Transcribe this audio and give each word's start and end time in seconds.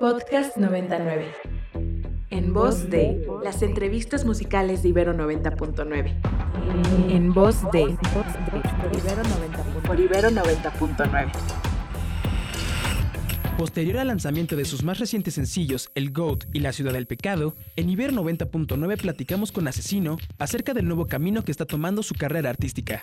Podcast 0.00 0.56
99. 0.56 1.26
En 2.30 2.54
voz 2.54 2.88
de 2.88 3.22
las 3.44 3.60
entrevistas 3.60 4.24
musicales 4.24 4.82
de 4.82 4.88
Ibero 4.88 5.12
90.9. 5.12 7.10
En 7.10 7.34
voz 7.34 7.60
de 7.70 7.98
por 9.86 10.00
Ibero 10.00 10.30
90.9. 10.30 11.30
Posterior 13.58 13.98
al 13.98 14.06
lanzamiento 14.06 14.56
de 14.56 14.64
sus 14.64 14.82
más 14.82 14.98
recientes 14.98 15.34
sencillos, 15.34 15.90
El 15.94 16.12
Goat 16.12 16.44
y 16.54 16.60
La 16.60 16.72
Ciudad 16.72 16.94
del 16.94 17.06
Pecado, 17.06 17.54
en 17.76 17.90
Ibero 17.90 18.14
90.9 18.14 18.96
platicamos 18.98 19.52
con 19.52 19.68
Asesino 19.68 20.16
acerca 20.38 20.72
del 20.72 20.86
nuevo 20.86 21.08
camino 21.08 21.44
que 21.44 21.52
está 21.52 21.66
tomando 21.66 22.02
su 22.02 22.14
carrera 22.14 22.48
artística. 22.48 23.02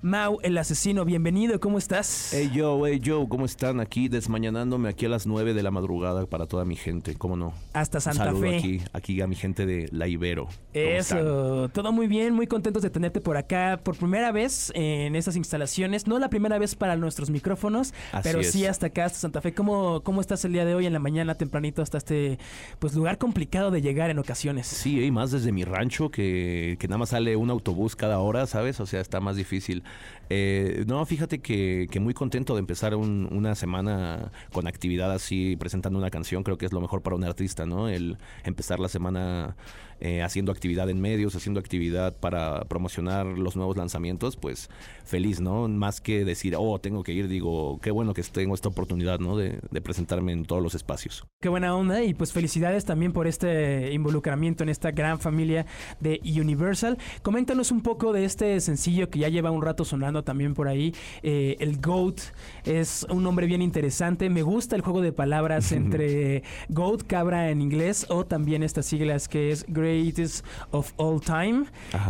Mau, 0.00 0.38
el 0.44 0.56
asesino, 0.56 1.04
bienvenido, 1.04 1.58
¿cómo 1.58 1.76
estás? 1.76 2.30
Hey 2.32 2.52
yo, 2.54 2.86
hey 2.86 3.00
yo, 3.02 3.28
¿cómo 3.28 3.44
están? 3.44 3.80
Aquí 3.80 4.06
desmañanándome 4.08 4.88
aquí 4.88 5.06
a 5.06 5.08
las 5.08 5.26
9 5.26 5.54
de 5.54 5.62
la 5.64 5.72
madrugada 5.72 6.24
para 6.26 6.46
toda 6.46 6.64
mi 6.64 6.76
gente, 6.76 7.16
¿cómo 7.16 7.36
no? 7.36 7.52
Hasta 7.72 7.98
Santa 7.98 8.26
Saludo 8.26 8.42
Fe. 8.42 8.58
aquí, 8.58 8.80
aquí 8.92 9.20
a 9.20 9.26
mi 9.26 9.34
gente 9.34 9.66
de 9.66 9.88
La 9.90 10.06
Ibero. 10.06 10.46
Eso, 10.72 11.68
todo 11.70 11.90
muy 11.90 12.06
bien, 12.06 12.32
muy 12.32 12.46
contentos 12.46 12.84
de 12.84 12.90
tenerte 12.90 13.20
por 13.20 13.36
acá 13.36 13.80
por 13.82 13.96
primera 13.96 14.30
vez 14.30 14.70
en 14.76 15.16
esas 15.16 15.34
instalaciones. 15.34 16.06
No 16.06 16.20
la 16.20 16.30
primera 16.30 16.60
vez 16.60 16.76
para 16.76 16.94
nuestros 16.94 17.28
micrófonos, 17.30 17.92
Así 18.12 18.22
pero 18.22 18.38
es. 18.38 18.52
sí 18.52 18.66
hasta 18.66 18.86
acá, 18.86 19.06
hasta 19.06 19.18
Santa 19.18 19.40
Fe. 19.40 19.52
¿Cómo, 19.52 20.02
¿Cómo 20.04 20.20
estás 20.20 20.44
el 20.44 20.52
día 20.52 20.64
de 20.64 20.76
hoy 20.76 20.86
en 20.86 20.92
la 20.92 21.00
mañana 21.00 21.34
tempranito 21.34 21.82
hasta 21.82 21.98
este 21.98 22.38
pues 22.78 22.94
lugar 22.94 23.18
complicado 23.18 23.72
de 23.72 23.82
llegar 23.82 24.10
en 24.10 24.20
ocasiones? 24.20 24.68
Sí, 24.68 25.02
y 25.04 25.10
más 25.10 25.32
desde 25.32 25.50
mi 25.50 25.64
rancho, 25.64 26.08
que, 26.12 26.76
que 26.78 26.86
nada 26.86 26.98
más 26.98 27.08
sale 27.08 27.34
un 27.34 27.50
autobús 27.50 27.96
cada 27.96 28.20
hora, 28.20 28.46
¿sabes? 28.46 28.78
O 28.78 28.86
sea, 28.86 29.00
está 29.00 29.18
más 29.18 29.34
difícil. 29.34 29.82
Eh, 30.30 30.84
no, 30.86 31.04
fíjate 31.06 31.38
que, 31.38 31.88
muy 32.00 32.12
contento 32.14 32.54
de 32.54 32.60
empezar 32.60 32.94
un- 32.94 33.28
una 33.32 33.54
semana 33.54 34.30
con 34.52 34.66
actividad 34.66 35.10
así, 35.12 35.56
presentando 35.56 35.98
una 35.98 36.10
canción. 36.10 36.42
Creo 36.42 36.58
que 36.58 36.66
es 36.66 36.72
lo 36.72 36.80
mejor 36.80 37.02
para 37.02 37.16
un 37.16 37.24
artista, 37.24 37.64
¿no? 37.66 37.88
El 37.88 38.18
empezar 38.44 38.78
la 38.78 38.88
semana 38.88 39.56
eh, 40.00 40.22
haciendo 40.22 40.52
actividad 40.52 40.88
en 40.90 41.00
medios, 41.00 41.34
haciendo 41.34 41.58
actividad 41.58 42.16
para 42.16 42.60
promocionar 42.66 43.26
los 43.26 43.56
nuevos 43.56 43.76
lanzamientos, 43.76 44.36
pues 44.36 44.70
feliz, 45.04 45.40
¿no? 45.40 45.66
Más 45.66 46.00
que 46.00 46.24
decir, 46.24 46.54
oh, 46.56 46.78
tengo 46.78 47.02
que 47.02 47.12
ir, 47.12 47.26
digo, 47.26 47.80
qué 47.82 47.90
bueno 47.90 48.14
que 48.14 48.22
tengo 48.22 48.54
esta 48.54 48.68
oportunidad, 48.68 49.18
¿no? 49.18 49.36
De, 49.36 49.58
de 49.72 49.80
presentarme 49.80 50.30
en 50.32 50.44
todos 50.44 50.62
los 50.62 50.76
espacios. 50.76 51.26
Qué 51.40 51.48
buena 51.48 51.74
onda 51.74 52.04
y 52.04 52.14
pues 52.14 52.32
felicidades 52.32 52.84
también 52.84 53.12
por 53.12 53.26
este 53.26 53.92
involucramiento 53.92 54.62
en 54.62 54.68
esta 54.68 54.92
gran 54.92 55.18
familia 55.18 55.66
de 55.98 56.20
Universal. 56.24 56.96
Coméntanos 57.22 57.72
un 57.72 57.80
poco 57.82 58.12
de 58.12 58.24
este 58.24 58.60
sencillo 58.60 59.10
que 59.10 59.18
ya 59.18 59.28
lleva 59.28 59.50
un 59.50 59.62
rato 59.62 59.77
sonando 59.84 60.24
también 60.24 60.54
por 60.54 60.68
ahí. 60.68 60.94
Eh, 61.22 61.56
el 61.60 61.80
GOAT 61.80 62.20
es 62.64 63.06
un 63.10 63.22
nombre 63.22 63.46
bien 63.46 63.62
interesante. 63.62 64.30
Me 64.30 64.42
gusta 64.42 64.76
el 64.76 64.82
juego 64.82 65.00
de 65.00 65.12
palabras 65.12 65.72
entre 65.72 66.42
GOAT, 66.68 67.02
cabra 67.06 67.50
en 67.50 67.62
inglés, 67.62 68.06
o 68.08 68.24
también 68.24 68.62
estas 68.62 68.86
siglas 68.86 69.28
que 69.28 69.50
es 69.50 69.64
Greatest 69.68 70.44
of 70.70 70.92
All 70.96 71.20
Time. 71.20 71.64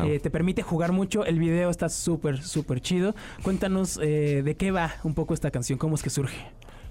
Eh, 0.05 0.21
te 0.21 0.31
permite 0.31 0.63
jugar 0.63 0.93
mucho. 0.93 1.25
El 1.25 1.39
video 1.39 1.71
está 1.71 1.89
súper, 1.89 2.43
súper 2.43 2.81
chido. 2.81 3.15
Cuéntanos 3.43 3.99
eh, 4.03 4.43
de 4.45 4.57
qué 4.57 4.71
va 4.71 4.95
un 5.05 5.15
poco 5.15 5.35
esta 5.35 5.51
canción, 5.51 5.79
cómo 5.79 5.95
es 5.95 6.03
que 6.03 6.11
surge. 6.11 6.47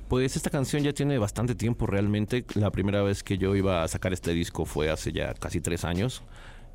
Pues 0.07 0.37
esta 0.37 0.49
canción 0.49 0.83
ya 0.83 0.93
tiene 0.93 1.17
bastante 1.17 1.53
tiempo 1.53 1.85
realmente. 1.85 2.45
La 2.55 2.71
primera 2.71 3.01
vez 3.01 3.23
que 3.23 3.37
yo 3.37 3.55
iba 3.55 3.83
a 3.83 3.87
sacar 3.89 4.13
este 4.13 4.31
disco 4.31 4.65
fue 4.65 4.89
hace 4.89 5.11
ya 5.11 5.33
casi 5.33 5.59
tres 5.59 5.83
años. 5.83 6.23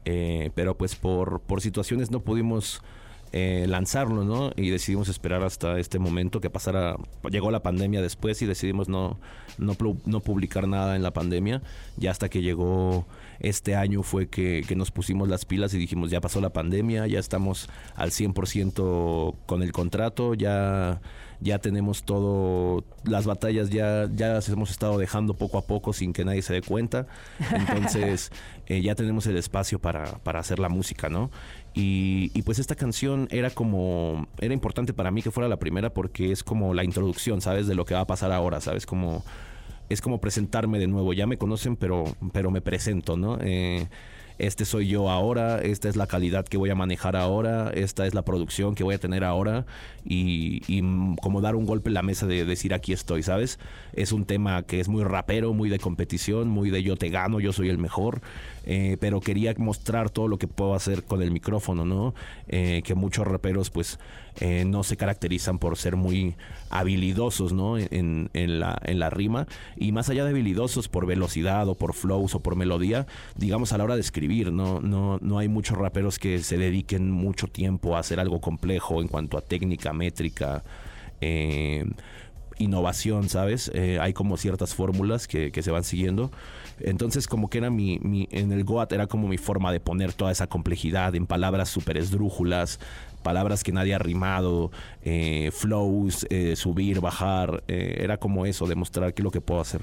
Eh, 0.05 0.51
pero 0.55 0.77
pues 0.77 0.97
por, 0.97 1.41
por 1.41 1.61
situaciones 1.61 2.11
no 2.11 2.21
pudimos 2.21 2.83
eh, 3.33 3.65
lanzarlo, 3.67 4.25
¿no? 4.25 4.53
Y 4.57 4.69
decidimos 4.69 5.09
esperar 5.09 5.43
hasta 5.43 5.79
este 5.79 5.99
momento 5.99 6.41
que 6.41 6.51
pasara. 6.51 6.97
Llegó 7.31 7.51
la 7.51 7.63
pandemia 7.63 8.03
después 8.03 8.43
y 8.43 8.47
decidimos 8.47 8.89
no, 8.89 9.19
no, 9.57 9.75
no 10.05 10.21
publicar 10.21 10.69
nada 10.69 10.97
en 10.97 11.03
la 11.03 11.13
pandemia. 11.13 11.63
Ya 11.97 12.11
hasta 12.11 12.29
que 12.29 12.43
llegó 12.43 13.07
este 13.41 13.75
año 13.75 14.03
fue 14.03 14.29
que, 14.29 14.63
que 14.69 14.77
nos 14.77 14.91
pusimos 14.91 15.29
las 15.29 15.47
pilas 15.47 15.73
y 15.73 15.79
dijimos, 15.79 16.11
ya 16.11 16.21
pasó 16.21 16.43
la 16.43 16.51
pandemia, 16.51 17.07
ya 17.07 17.19
estamos 17.19 17.71
al 17.97 18.11
100% 18.11 19.35
con 19.47 19.63
el 19.63 19.73
contrato, 19.73 20.35
ya 20.35 21.01
ya 21.43 21.59
tenemos 21.59 22.05
todo, 22.05 22.85
las 23.05 23.27
batallas 23.27 23.69
ya, 23.71 24.09
ya 24.15 24.29
las 24.29 24.49
hemos 24.49 24.71
estado 24.71 24.97
dejando 24.97 25.35
poco 25.35 25.59
a 25.59 25.63
poco 25.63 25.93
sin 25.93 26.13
que 26.13 26.25
nadie 26.25 26.41
se 26.41 26.55
dé 26.55 26.63
cuenta. 26.63 27.07
Entonces 27.53 28.31
eh, 28.67 28.81
ya 28.81 28.95
tenemos 28.95 29.27
el 29.27 29.37
espacio 29.37 29.81
para, 29.81 30.05
para 30.19 30.39
hacer 30.39 30.61
la 30.61 30.69
música, 30.69 31.09
¿no? 31.09 31.31
Y, 31.75 32.31
y 32.35 32.43
pues 32.43 32.59
esta 32.59 32.75
canción 32.75 33.29
era 33.31 33.51
como, 33.51 34.29
era 34.41 34.53
importante 34.53 34.93
para 34.93 35.11
mí 35.11 35.23
que 35.23 35.31
fuera 35.31 35.49
la 35.49 35.59
primera 35.59 35.95
porque 35.95 36.31
es 36.31 36.45
como 36.45 36.75
la 36.75 36.85
introducción, 36.85 37.41
¿sabes? 37.41 37.67
De 37.67 37.75
lo 37.75 37.85
que 37.85 37.95
va 37.95 38.01
a 38.01 38.07
pasar 38.07 38.31
ahora, 38.31 38.61
¿sabes? 38.61 38.85
Como, 38.85 39.25
es 39.89 40.01
como 40.01 40.21
presentarme 40.21 40.79
de 40.79 40.87
nuevo. 40.87 41.13
Ya 41.13 41.27
me 41.27 41.39
conocen, 41.39 41.77
pero, 41.77 42.05
pero 42.33 42.51
me 42.51 42.61
presento, 42.61 43.17
¿no? 43.17 43.39
Eh, 43.41 43.89
este 44.39 44.65
soy 44.65 44.89
yo 44.89 45.11
ahora, 45.11 45.61
esta 45.61 45.89
es 45.89 45.97
la 45.97 46.07
calidad 46.07 46.45
que 46.45 46.57
voy 46.57 46.71
a 46.71 46.75
manejar 46.75 47.17
ahora, 47.17 47.71
esta 47.75 48.07
es 48.07 48.15
la 48.15 48.23
producción 48.23 48.75
que 48.75 48.85
voy 48.85 48.95
a 48.95 48.99
tener 48.99 49.25
ahora 49.25 49.67
y, 50.05 50.83
como 51.21 51.41
dar 51.41 51.55
un 51.55 51.67
golpe 51.67 51.91
en 51.91 51.95
la 51.95 52.03
mesa 52.03 52.27
de 52.27 52.45
decir 52.45 52.75
aquí 52.75 52.93
estoy, 52.93 53.23
¿sabes? 53.23 53.59
Es 53.93 54.13
un 54.13 54.25
tema 54.25 54.63
que 54.63 54.81
es 54.81 54.89
muy 54.89 55.05
rapero, 55.05 55.53
muy 55.53 55.69
de 55.69 55.79
competición, 55.79 56.49
muy 56.49 56.71
de 56.71 56.83
yo 56.83 56.97
te 56.97 57.09
gano, 57.09 57.41
yo 57.41 57.53
soy 57.53 57.69
el 57.69 57.79
mejor, 57.79 58.21
eh, 58.65 58.97
pero 59.01 59.21
quería 59.21 59.55
mostrar 59.59 60.11
todo 60.11 60.29
lo 60.29 60.39
que 60.39 60.49
puedo 60.49 60.75
hacer 60.75 61.05
con 61.05 61.23
el 61.23 61.31
micrófono, 61.31 61.85
¿no? 61.85 62.15
Eh, 62.49 62.83
que 62.85 62.95
muchos 62.95 63.27
raperos 63.27 63.71
pues 63.71 63.99
eh, 64.41 64.65
no 64.65 64.83
se 64.83 64.97
caracterizan 64.97 65.59
por 65.59 65.77
ser 65.77 65.97
muy 65.97 66.37
habilidosos, 66.71 67.53
¿no? 67.53 67.77
En, 67.79 68.31
la, 68.33 69.11
rima 69.11 69.47
y 69.77 69.93
más 69.93 70.09
allá 70.09 70.25
de 70.25 70.31
habilidosos 70.31 70.89
por 70.89 71.07
velocidad 71.07 71.69
o 71.69 71.75
por 71.75 71.93
flows 71.93 72.35
o 72.35 72.41
por 72.41 72.57
melodía, 72.57 73.07
digamos 73.37 73.73
a 73.73 73.79
la 73.79 73.85
hora 73.85 73.95
de 73.95 74.01
escribir, 74.01 74.53
no, 74.53 74.81
no, 74.81 75.19
no 75.21 75.39
hay 75.39 75.49
muchos 75.49 75.77
raperos 75.77 76.19
que 76.19 76.39
se 76.43 76.57
dediquen 76.57 77.11
mucho 77.11 77.47
tiempo 77.47 77.97
a 77.97 77.99
hacer 77.99 78.21
algo 78.21 78.41
complejo 78.41 79.03
en 79.03 79.09
cuanto 79.09 79.37
a 79.37 79.43
técnica, 79.43 79.93
métrica, 79.93 80.63
eh, 81.21 81.85
innovación, 82.59 83.29
¿sabes? 83.29 83.71
Eh, 83.75 83.99
hay 84.01 84.13
como 84.13 84.37
ciertas 84.37 84.75
fórmulas 84.75 85.27
que, 85.27 85.53
que 85.53 85.63
se 85.63 85.71
van 85.71 85.85
siguiendo. 85.85 86.31
Entonces 86.81 87.27
como 87.27 87.51
que 87.51 87.59
era 87.59 87.71
mi, 87.71 87.99
mi, 88.01 88.29
en 88.31 88.53
el 88.53 88.65
Goat 88.65 88.93
era 88.93 89.07
como 89.07 89.29
mi 89.29 89.39
forma 89.39 89.73
de 89.73 89.81
poner 89.81 90.13
toda 90.13 90.33
esa 90.33 90.47
complejidad 90.47 91.15
en 91.15 91.27
palabras 91.27 91.69
súper 91.69 91.97
esdrújulas, 91.97 92.81
palabras 93.23 93.63
que 93.65 93.73
nadie 93.73 93.95
ha 93.95 93.99
rimado, 93.99 94.71
eh, 95.03 95.51
flows, 95.53 96.27
eh, 96.31 96.57
subir, 96.57 97.01
bajar, 97.01 97.63
eh, 97.69 97.99
era 98.01 98.17
como 98.19 98.47
eso, 98.47 98.67
demostrar 98.67 99.15
que 99.15 99.23
es 99.23 99.25
lo 99.25 99.31
que 99.31 99.41
puedo 99.41 99.61
hacer. 99.61 99.83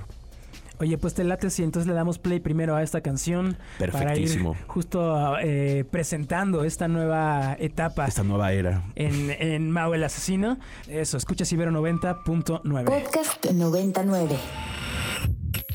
Oye, 0.81 0.97
pues 0.97 1.13
te 1.13 1.25
late 1.25 1.49
si 1.49 1.61
entonces 1.63 1.87
le 1.87 1.93
damos 1.93 2.19
play 2.19 2.39
primero 2.39 2.73
a 2.77 2.81
esta 2.81 3.01
canción 3.01 3.57
para 3.77 3.89
ir 3.89 3.93
Perfectísimo. 3.99 4.55
justo 4.67 5.37
eh, 5.41 5.83
presentando 5.91 6.63
esta 6.63 6.87
nueva 6.87 7.57
etapa 7.59 8.05
Esta 8.07 8.23
nueva 8.23 8.53
era. 8.53 8.85
en, 8.95 9.29
en 9.39 9.71
Mau 9.71 9.93
el 9.93 10.01
Asesino. 10.05 10.57
Eso, 10.87 11.17
escuchas 11.17 11.51
Ibero 11.51 11.71
90.9. 11.71 12.85
Podcast 12.85 13.45
99. 13.51 14.37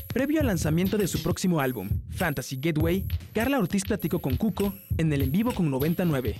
Previo 0.07 0.39
al 0.39 0.47
lanzamiento 0.47 0.97
de 0.97 1.07
su 1.07 1.21
próximo 1.21 1.59
álbum, 1.59 1.89
Fantasy 2.09 2.57
Gateway, 2.59 3.05
Carla 3.33 3.59
Ortiz 3.59 3.83
platicó 3.83 4.19
con 4.19 4.37
Cuco 4.37 4.73
en 4.97 5.11
el 5.11 5.21
en 5.23 5.31
vivo 5.31 5.51
con 5.53 5.69
99. 5.69 6.35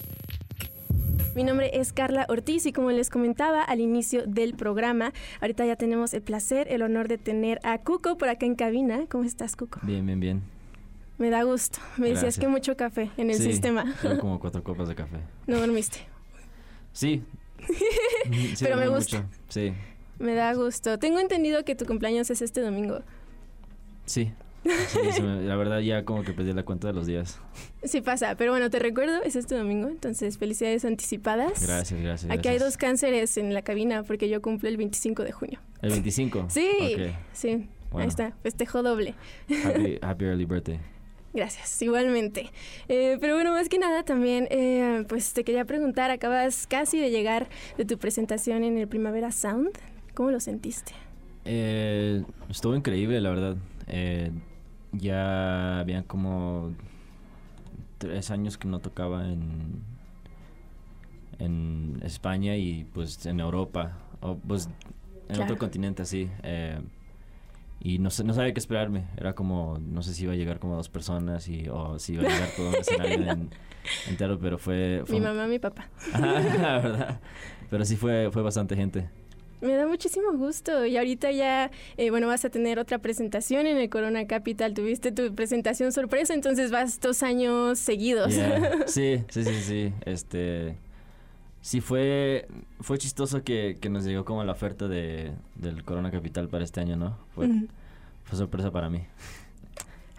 Mi 1.36 1.44
nombre 1.44 1.70
es 1.80 1.92
Carla 1.92 2.26
Ortiz 2.30 2.66
y 2.66 2.72
como 2.72 2.92
les 2.92 3.10
comentaba 3.10 3.62
al 3.62 3.82
inicio 3.82 4.24
del 4.26 4.56
programa, 4.56 5.12
ahorita 5.42 5.66
ya 5.66 5.76
tenemos 5.76 6.14
el 6.14 6.22
placer, 6.22 6.68
el 6.72 6.82
honor 6.82 7.10
de 7.10 7.18
tener 7.18 7.60
a 7.64 7.78
Cuco 7.80 8.18
por 8.18 8.30
acá 8.30 8.46
en 8.46 8.56
cabina. 8.56 9.06
¿Cómo 9.10 9.26
estás, 9.26 9.56
Cuco? 9.58 9.80
Bien, 9.84 10.06
bien, 10.06 10.20
bien. 10.22 10.44
Me 11.18 11.30
da 11.30 11.44
gusto. 11.44 11.80
Me 11.98 12.10
decías 12.10 12.40
que 12.40 12.48
mucho 12.48 12.76
café 12.78 13.12
en 13.18 13.30
el 13.30 13.36
Sí, 13.38 13.44
sistema. 13.44 13.94
Tengo 14.02 14.20
como 14.20 14.40
cuatro 14.40 14.64
copas 14.64 14.88
de 14.88 14.96
café. 14.96 15.18
No 15.48 15.60
dormiste. 15.60 16.00
Sí. 16.94 17.24
Sí, 18.56 18.56
Pero 18.64 18.78
me 18.78 18.88
gusta. 18.88 19.22
mucho. 19.22 19.30
Sí, 19.50 19.72
Me 20.18 20.34
da 20.34 20.54
gusto. 20.54 20.98
Tengo 20.98 21.20
entendido 21.20 21.64
que 21.64 21.76
tu 21.76 21.86
cumpleaños 21.86 22.30
es 22.32 22.42
este 22.42 22.62
domingo. 22.62 23.02
sí. 24.06 24.32
Sí, 24.88 25.00
se 25.12 25.22
me- 25.22 25.42
la 25.44 25.56
verdad 25.56 25.80
ya 25.80 26.04
como 26.06 26.24
que 26.24 26.34
perdí 26.34 26.52
la 26.54 26.64
cuenta 26.64 26.88
de 26.88 26.94
los 26.94 27.06
días. 27.08 27.40
Sí 27.84 28.02
pasa, 28.02 28.36
pero 28.36 28.52
bueno, 28.52 28.70
te 28.70 28.80
recuerdo, 28.80 29.22
es 29.24 29.36
este 29.36 29.56
domingo, 29.56 29.88
entonces 29.90 30.38
felicidades 30.38 30.86
anticipadas. 30.86 31.62
Gracias, 31.66 32.02
gracias. 32.02 32.32
Aquí 32.32 32.48
hay 32.48 32.58
dos 32.58 32.78
cánceres 32.78 33.38
en 33.38 33.54
la 33.54 33.62
cabina 33.62 34.04
porque 34.04 34.28
yo 34.30 34.42
cumplo 34.42 34.68
el 34.70 34.78
25 34.78 35.24
de 35.24 35.32
junio. 35.32 35.60
¿El 35.82 35.92
25? 35.92 36.48
Sí, 36.50 36.68
sí, 37.34 37.68
ahí 37.94 38.08
está, 38.08 38.34
festejo 38.42 38.82
doble. 38.82 39.14
Happy, 39.64 40.00
happy 40.02 40.26
early 40.26 40.46
birthday. 40.46 40.80
Gracias, 41.34 41.82
igualmente. 41.82 42.50
Eh, 42.88 43.18
pero 43.20 43.36
bueno, 43.36 43.52
más 43.52 43.68
que 43.68 43.78
nada 43.78 44.04
también, 44.04 44.48
eh, 44.52 45.04
pues 45.10 45.34
te 45.34 45.44
quería 45.44 45.66
preguntar, 45.66 46.10
acabas 46.10 46.66
casi 46.66 46.98
de 46.98 47.12
llegar 47.12 47.50
de 47.78 47.84
tu 47.84 47.98
presentación 47.98 48.64
en 48.64 48.78
el 48.78 48.88
Primavera 48.88 49.32
Sound. 49.34 49.72
¿Cómo 50.14 50.32
lo 50.32 50.40
sentiste? 50.40 50.94
Eh, 51.44 52.24
estuvo 52.50 52.74
increíble, 52.74 53.20
la 53.20 53.30
verdad. 53.32 53.58
Ya 54.98 55.80
habían 55.80 56.04
como 56.04 56.74
tres 57.98 58.32
años 58.32 58.58
que 58.58 58.68
no 58.68 58.80
tocaba 58.80 59.26
en, 59.28 59.82
en 61.40 62.00
España 62.04 62.56
y 62.56 62.86
pues 62.94 63.26
en 63.26 63.40
Europa, 63.40 63.94
o 64.22 64.36
pues 64.38 64.68
en 64.68 65.36
Claro. 65.36 65.44
otro 65.44 65.58
continente 65.58 66.02
así. 66.04 66.30
eh, 66.44 66.80
y 67.82 68.00
no, 68.00 68.10
no 68.24 68.34
sabía 68.34 68.54
qué 68.54 68.60
esperarme. 68.60 69.04
Era 69.18 69.34
como, 69.36 69.78
no 69.80 70.02
sé 70.02 70.14
si 70.14 70.24
iba 70.24 70.34
a 70.34 70.36
llegar 70.36 70.60
como 70.60 70.76
dos 70.76 70.90
personas 70.90 71.48
y, 71.50 71.68
o 71.70 72.00
si 72.00 72.14
iba 72.14 72.24
a 72.24 72.28
llegar 72.28 72.52
todo 72.52 72.70
un 72.70 72.80
escenario 72.80 73.22
en- 73.30 73.50
entero, 74.08 74.40
pero 74.40 74.58
fue... 74.58 75.04
fue 75.06 75.16
Mi 75.20 75.22
mamá, 75.22 75.46
mi 75.48 75.60
papá. 75.60 75.90
La 76.18 76.34
verdad. 76.82 77.20
Pero 77.70 77.86
sí 77.86 77.96
fue, 77.96 78.30
fue 78.32 78.42
bastante 78.42 78.76
gente. 78.76 79.10
Me 79.62 79.74
da 79.74 79.88
muchísimo 79.88 80.34
gusto. 80.34 80.86
Y 80.86 80.98
ahorita 80.98 81.32
ya, 81.32 81.72
eh, 81.98 82.10
bueno, 82.10 82.28
vas 82.28 82.46
a 82.46 82.50
tener 82.50 82.80
otra 82.80 83.00
presentación 83.00 83.68
en 83.68 83.78
el 83.78 83.90
Corona 83.90 84.28
Capital. 84.28 84.74
Tuviste 84.74 85.12
tu 85.12 85.34
presentación 85.34 85.92
sorpresa, 85.92 86.34
entonces 86.34 86.72
vas 86.72 87.00
dos 87.00 87.24
años 87.24 87.80
seguidos. 87.80 88.36
Yeah. 88.36 88.86
Sí, 88.88 89.24
sí, 89.30 89.44
sí, 89.44 89.62
sí. 89.62 89.94
Este. 90.06 90.78
Sí, 91.62 91.82
fue, 91.82 92.48
fue 92.80 93.00
chistoso 93.00 93.44
que, 93.44 93.78
que 93.82 93.90
nos 93.90 94.06
llegó 94.06 94.24
como 94.24 94.44
la 94.44 94.52
oferta 94.52 94.88
de, 94.88 95.32
del 95.56 95.84
Corona 95.84 96.12
Capital 96.12 96.48
para 96.48 96.64
este 96.64 96.80
año, 96.80 96.96
¿no? 96.96 97.18
Fue, 97.34 97.50
sorpresa 98.32 98.70
para 98.70 98.90
mí. 98.90 99.02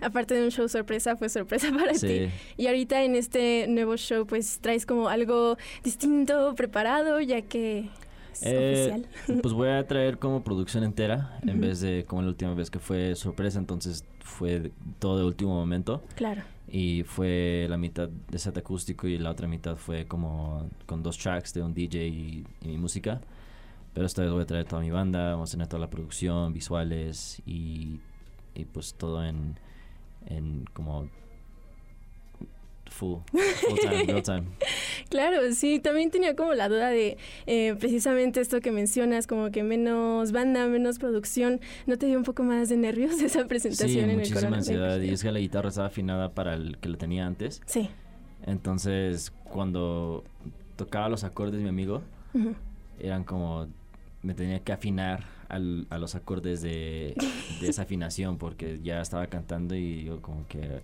Aparte 0.01 0.35
de 0.35 0.43
un 0.43 0.51
show 0.51 0.69
sorpresa, 0.69 1.17
fue 1.17 1.29
sorpresa 1.29 1.71
para 1.79 1.93
ti. 1.93 1.99
Sí. 1.99 2.31
Y 2.57 2.67
ahorita 2.67 3.05
en 3.05 3.15
este 3.15 3.67
nuevo 3.69 3.97
show, 3.97 4.27
pues 4.27 4.59
traes 4.61 4.87
como 4.87 5.09
algo 5.09 5.57
distinto, 5.85 6.53
preparado, 6.57 7.21
ya 7.21 7.43
que 7.43 7.91
es 8.43 8.53
Eh, 8.53 8.93
oficial. 8.95 9.41
Pues 9.43 9.55
voy 9.55 9.69
a 9.69 9.87
traer 9.87 10.19
como 10.19 10.43
producción 10.45 10.85
entera 10.85 11.39
en 11.43 11.51
Ujú. 11.59 11.61
vez 11.61 11.81
de 11.81 12.05
como 12.07 12.23
la 12.23 12.29
última 12.29 12.55
vez 12.55 12.71
que 12.71 12.79
fue 12.79 13.15
sorpresa, 13.17 13.59
entonces 13.59 14.05
fue 14.21 14.73
todo 14.99 15.19
de 15.19 15.25
último 15.25 15.55
momento 15.55 16.03
Claro. 16.17 16.43
y 16.69 17.03
fue 17.05 17.67
la 17.69 17.77
mitad 17.77 18.09
de 18.09 18.39
set 18.39 18.57
acústico 18.59 19.07
y 19.07 19.19
la 19.19 19.31
otra 19.31 19.47
mitad 19.49 19.77
fue 19.77 20.07
como 20.07 20.69
con 20.87 21.03
dos 21.03 21.17
tracks 21.19 21.55
de 21.55 21.63
un 21.63 21.73
DJ 21.75 21.99
y, 22.07 22.45
y 22.63 22.69
mi 22.69 22.79
música. 22.79 23.21
Pero 23.95 24.05
esta 24.07 24.23
vez 24.23 24.31
voy 24.31 24.43
a 24.43 24.47
traer 24.47 24.67
toda 24.67 24.83
mi 24.83 24.91
banda, 24.91 25.31
vamos 25.33 25.51
a 25.51 25.53
tener 25.53 25.69
toda 25.69 25.81
la 25.81 25.89
producción, 25.89 26.53
visuales 26.53 27.41
y, 27.47 28.01
y 28.55 28.65
pues 28.67 28.93
todo 28.95 29.25
en, 29.25 29.59
en 30.27 30.65
como 30.75 31.09
full, 32.97 33.19
full 33.31 33.79
time, 33.81 34.03
real 34.05 34.23
time. 34.23 34.45
Claro, 35.09 35.53
sí, 35.53 35.79
también 35.79 36.11
tenía 36.11 36.35
como 36.35 36.53
la 36.55 36.69
duda 36.69 36.89
de 36.91 37.17
eh, 37.47 37.77
precisamente 37.79 38.41
esto 38.41 38.61
que 38.61 38.73
mencionas, 38.73 39.27
como 39.29 39.51
que 39.53 39.63
menos 39.63 40.33
banda, 40.33 40.67
menos 40.67 40.99
producción. 40.99 41.61
¿No 41.87 41.97
te 41.97 42.07
dio 42.07 42.19
un 42.19 42.25
poco 42.25 42.43
más 42.43 42.69
de 42.69 42.77
nervios 42.77 43.13
esa 43.23 43.43
Sí, 43.43 43.49
presentación 43.49 44.05
en 44.05 44.11
el 44.11 44.17
muchísima 44.17 44.41
Corona? 44.41 44.57
ansiedad 44.59 45.01
y 45.01 45.11
es 45.11 45.23
que 45.23 45.31
la 45.31 45.39
guitarra 45.39 45.69
estaba 45.69 45.87
afinada 45.87 46.31
para 46.35 46.55
el 46.55 46.79
que 46.79 46.89
la 46.89 46.97
tenía 46.99 47.25
antes. 47.27 47.63
Sí. 47.67 47.89
Entonces, 48.47 49.33
cuando 49.45 50.25
tocaba 50.77 51.09
los 51.09 51.25
acordes 51.25 51.61
mi 51.61 51.69
amigo, 51.69 52.03
eran 52.99 53.25
como 53.25 53.67
me 54.23 54.35
tenía 54.35 54.59
que 54.61 54.73
afinar 54.73 55.25
al- 55.49 55.87
a 55.91 55.99
los 55.99 56.15
acordes 56.17 56.61
de, 56.63 57.15
de 57.61 57.69
esa 57.69 57.83
afinación 57.87 58.39
porque 58.39 58.81
ya 58.83 59.01
estaba 59.01 59.27
cantando 59.29 59.75
y 59.77 60.05
yo 60.05 60.21
como 60.21 60.47
que 60.49 60.81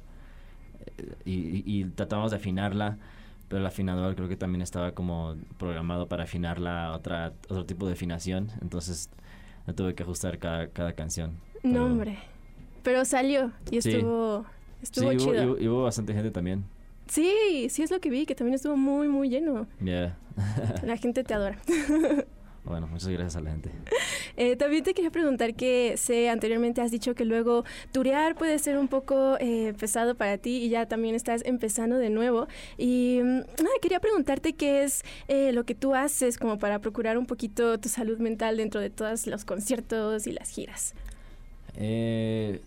y, 1.25 1.62
y- 1.67 1.84
tratábamos 1.94 2.31
de 2.31 2.37
afinarla 2.38 2.99
pero 3.49 3.61
el 3.61 3.67
afinador 3.67 4.14
creo 4.14 4.29
que 4.29 4.37
también 4.37 4.62
estaba 4.62 4.93
como 4.93 5.37
programado 5.58 6.06
para 6.08 6.25
afinarla 6.25 6.87
a 6.87 6.93
otra 6.96 7.32
otro 7.49 7.67
tipo 7.67 7.87
de 7.87 7.93
afinación 7.93 8.49
entonces 8.62 9.11
me 9.67 9.75
tuve 9.75 9.94
que 9.94 10.02
ajustar 10.02 10.38
cada, 10.38 10.69
cada 10.69 10.93
canción 10.94 11.32
No, 11.62 11.84
hombre. 11.87 12.19
Pero 12.82 13.05
salió 13.05 13.52
y 13.70 13.81
Sí. 13.81 13.90
estuvo, 13.90 14.44
sí 14.81 14.82
estuvo 14.82 15.08
hubo, 15.11 15.17
chido. 15.19 15.52
hubo- 15.52 15.58
y 15.61 15.69
hubo 15.69 15.82
bastante 15.84 16.14
gente 16.14 16.31
también 16.31 16.64
Sí, 17.06 17.67
sí 17.69 17.82
es 17.82 17.90
lo 17.90 18.00
que 18.00 18.08
vi, 18.11 18.25
que 18.26 18.34
también 18.34 18.55
estuvo 18.55 18.76
muy, 18.76 19.06
muy 19.08 19.29
lleno. 19.29 19.67
Ya. 19.81 20.17
La 20.87 20.96
gente 20.96 21.25
te 21.25 21.34
adora. 21.34 21.58
bueno 22.64 22.87
muchas 22.87 23.09
gracias 23.09 23.37
a 23.37 23.41
la 23.41 23.50
gente 23.50 23.70
Eh, 24.37 24.56
también 24.56 24.82
te 24.82 24.94
quería 24.94 25.11
preguntar 25.11 25.55
que 25.55 25.97
sé, 25.97 26.31
anteriormente 26.31 26.81
has 26.81 26.91
dicho 26.91 27.14
que 27.14 27.25
luego 27.25 27.64
turear 27.93 28.35
puede 28.35 28.59
ser 28.59 28.79
un 28.79 28.88
poco 28.88 29.37
eh, 29.41 29.75
pesado 29.79 30.14
para 30.14 30.38
ti 30.38 30.56
y 30.64 30.69
ya 30.69 30.87
también 30.87 31.14
estás 31.14 31.43
empezando 31.44 31.99
de 31.99 32.11
nuevo. 32.11 32.49
Y 32.79 33.20
mm, 33.23 33.41
ah, 33.41 33.79
quería 33.81 34.00
preguntarte 34.00 34.55
qué 34.55 34.85
es 34.85 35.03
eh, 35.29 35.53
lo 35.53 35.64
que 35.64 35.75
tú 35.75 35.94
haces 35.94 36.38
como 36.38 36.59
para 36.59 36.79
procurar 36.79 37.19
un 37.19 37.26
poquito 37.26 37.79
tu 37.79 37.88
salud 37.88 38.19
mental 38.19 38.56
dentro 38.56 38.81
de 38.81 38.91
todos 38.91 39.26
los 39.26 39.44
conciertos 39.44 40.26
y 40.26 40.32
las 40.32 40.49
giras. 40.49 40.94
Eh, 41.75 42.61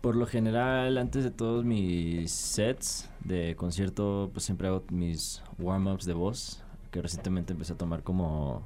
por 0.00 0.16
lo 0.16 0.26
general, 0.26 0.96
antes 0.96 1.24
de 1.24 1.30
todos 1.30 1.64
mis 1.64 2.30
sets 2.30 3.10
de 3.24 3.54
concierto, 3.56 4.30
pues 4.32 4.44
siempre 4.44 4.68
hago 4.68 4.84
mis 4.90 5.42
warm-ups 5.58 6.06
de 6.06 6.12
voz, 6.14 6.62
que 6.90 7.02
recientemente 7.02 7.52
empecé 7.52 7.72
a 7.74 7.76
tomar 7.76 8.02
como 8.02 8.62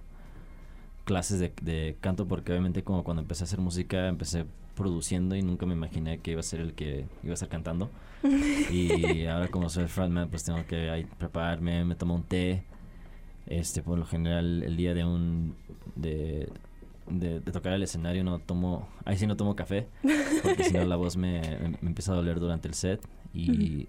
clases 1.04 1.40
de, 1.40 1.52
de 1.62 1.96
canto, 2.00 2.26
porque 2.26 2.52
obviamente 2.52 2.82
como 2.84 3.04
cuando 3.04 3.22
empecé 3.22 3.44
a 3.44 3.46
hacer 3.46 3.60
música, 3.60 4.08
empecé 4.08 4.44
produciendo 4.76 5.34
y 5.36 5.42
nunca 5.42 5.66
me 5.66 5.74
imaginé 5.74 6.18
que 6.18 6.30
iba 6.32 6.40
a 6.40 6.44
ser 6.44 6.60
el 6.60 6.72
que 6.74 7.06
iba 7.22 7.32
a 7.32 7.34
estar 7.34 7.48
cantando. 7.48 7.90
y 8.70 9.26
ahora 9.26 9.48
como 9.48 9.68
soy 9.68 9.84
el 9.84 9.88
frontman, 9.88 10.28
pues 10.28 10.44
tengo 10.44 10.64
que 10.66 10.90
ahí 10.90 11.04
prepararme, 11.18 11.84
me 11.84 11.94
tomo 11.94 12.14
un 12.14 12.22
té. 12.22 12.62
Este, 13.46 13.82
por 13.82 13.98
lo 13.98 14.06
general, 14.06 14.62
el 14.62 14.76
día 14.76 14.94
de 14.94 15.04
un... 15.04 15.54
de 15.96 16.48
de, 17.08 17.40
de 17.40 17.50
tocar 17.52 17.72
el 17.72 17.82
escenario 17.82 18.22
no 18.22 18.38
tomo, 18.38 18.88
ahí 19.04 19.18
sí 19.18 19.26
no 19.26 19.36
tomo 19.36 19.56
café, 19.56 19.88
porque 20.44 20.62
si 20.62 20.72
no 20.72 20.84
la 20.84 20.94
voz 20.94 21.16
me, 21.16 21.40
me- 21.40 21.76
empieza 21.88 22.12
a 22.12 22.14
doler 22.14 22.38
durante 22.38 22.68
el 22.68 22.74
set 22.74 23.04
y 23.34 23.88